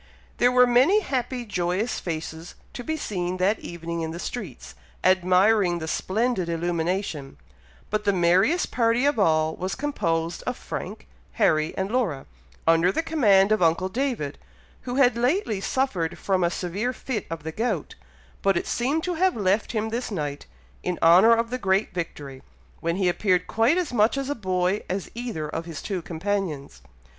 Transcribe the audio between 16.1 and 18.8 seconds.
from a severe fit of the gout; but it